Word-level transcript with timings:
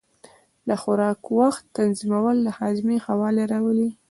د 0.67 0.69
خوراک 0.81 1.19
وخت 1.39 1.63
تنظیمول 1.77 2.37
د 2.43 2.47
هاضمې 2.57 2.97
ښه 3.03 3.13
والی 3.21 3.43
راولي. 3.53 3.89